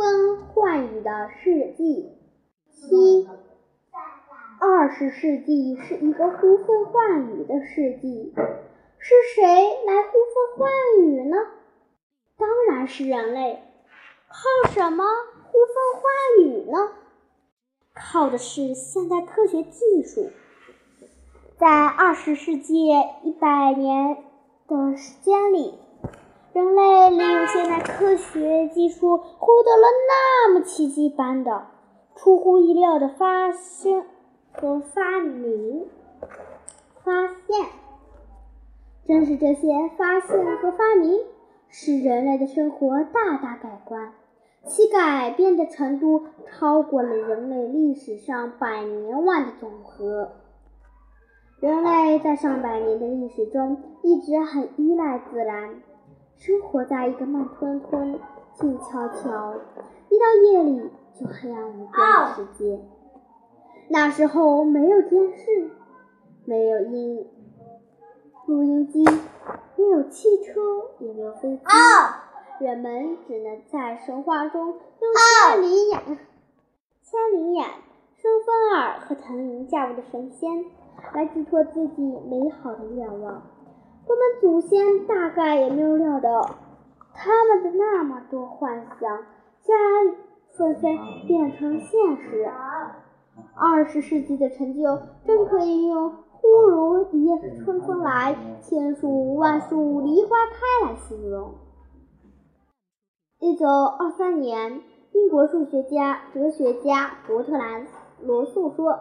[0.00, 2.08] 风唤雨的世纪。
[2.72, 3.28] 七，
[4.58, 8.32] 二十世纪是一个呼风唤雨的世纪。
[8.98, 10.70] 是谁来呼风唤
[11.04, 11.36] 雨呢？
[12.38, 13.62] 当然是人类。
[14.28, 15.04] 靠什么
[15.44, 16.92] 呼风唤雨呢？
[17.94, 20.30] 靠的是现代科学技术。
[21.58, 22.88] 在二十世纪
[23.22, 24.16] 一百年
[24.66, 25.74] 的时间里，
[26.54, 26.82] 人类
[27.52, 31.66] 现代科学技术获得了那么奇迹般的、
[32.14, 34.06] 出乎意料的发现
[34.52, 35.86] 和发明、
[37.02, 37.66] 发现。
[39.04, 41.18] 正是这些发现和发明，
[41.68, 44.12] 使人类的生活大大改观，
[44.66, 50.30] 其改变的程度超过了人类历史上百年万的总和。
[51.58, 55.82] 人类在上百年的历史中一直很依赖自然，
[56.40, 58.18] 生活在一个慢吞吞、
[58.54, 59.54] 静悄悄、
[60.08, 62.80] 一到夜里就黑暗无边的世界。
[63.90, 65.70] 那时候没有电视，
[66.46, 67.26] 没有音
[68.46, 69.04] 录音机，
[69.76, 70.62] 没有汽车，
[71.00, 71.62] 也没有飞机，
[72.64, 74.78] 人们只能在神话中用
[75.52, 76.00] 千里眼、
[77.02, 77.66] 千里眼、
[78.16, 80.64] 顺风耳和腾云驾雾的神仙。
[81.14, 83.42] 来寄托自己美好的愿望。
[84.06, 86.56] 我们祖先大概也没有料到，
[87.14, 89.22] 他们的那么多幻想，
[89.62, 90.16] 竟然
[90.56, 92.50] 纷纷变成现实。
[93.54, 101.54] 二十世纪的成就，真可以用“忽如一夜春风来，千树万树梨花开”来形容。
[103.38, 107.86] 一九二三年，英国数学家、哲学家伯特兰·
[108.22, 108.98] 罗素说。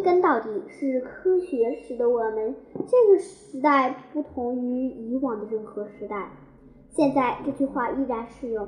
[0.00, 2.54] 归根到底是科学使得我们
[2.86, 6.30] 这个时代不同于以往的任何时代。
[6.88, 8.66] 现在这句话依然适用。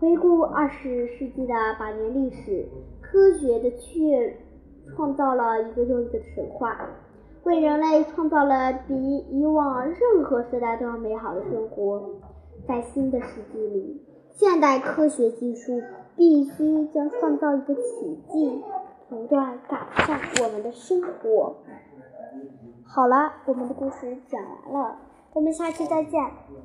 [0.00, 2.66] 回顾二十世纪的百年历史，
[3.00, 4.36] 科学的确
[4.88, 6.76] 创造了一个又一个神话，
[7.44, 12.10] 为人类创造了比以往任何时代都要美好的生活。
[12.66, 15.80] 在新的世纪里，现代科学技术
[16.16, 18.60] 必须将创造一个奇迹。
[19.12, 21.54] 不断改善我们的生活。
[22.86, 24.96] 好了，我们的故事讲完了，
[25.34, 26.18] 我们下期再见，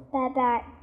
[0.10, 0.77] 拜拜。